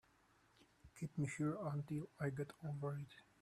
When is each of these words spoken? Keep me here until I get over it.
Keep 0.99 1.15
me 1.19 1.27
here 1.27 1.57
until 1.61 2.09
I 2.19 2.31
get 2.31 2.51
over 2.67 2.97
it. 2.97 3.13